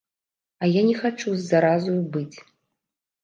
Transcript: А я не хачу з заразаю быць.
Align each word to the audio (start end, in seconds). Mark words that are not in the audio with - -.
А 0.63 0.69
я 0.69 0.81
не 0.87 0.95
хачу 1.01 1.33
з 1.35 1.43
заразаю 1.51 1.99
быць. 2.15 2.37